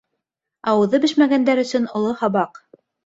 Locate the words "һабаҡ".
2.23-2.59